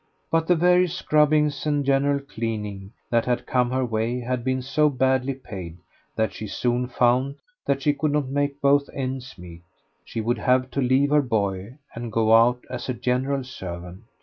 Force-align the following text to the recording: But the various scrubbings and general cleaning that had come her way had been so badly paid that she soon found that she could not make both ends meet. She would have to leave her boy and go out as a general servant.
But 0.31 0.47
the 0.47 0.55
various 0.55 0.95
scrubbings 0.95 1.63
and 1.67 1.85
general 1.85 2.21
cleaning 2.21 2.91
that 3.11 3.25
had 3.25 3.45
come 3.45 3.69
her 3.69 3.85
way 3.85 4.19
had 4.21 4.43
been 4.43 4.63
so 4.63 4.89
badly 4.89 5.35
paid 5.35 5.77
that 6.15 6.33
she 6.33 6.47
soon 6.47 6.87
found 6.87 7.35
that 7.67 7.83
she 7.83 7.93
could 7.93 8.11
not 8.11 8.27
make 8.27 8.59
both 8.61 8.89
ends 8.95 9.37
meet. 9.37 9.61
She 10.03 10.19
would 10.19 10.39
have 10.39 10.71
to 10.71 10.81
leave 10.81 11.11
her 11.11 11.21
boy 11.21 11.77
and 11.93 12.11
go 12.11 12.33
out 12.33 12.63
as 12.67 12.89
a 12.89 12.95
general 12.95 13.43
servant. 13.43 14.05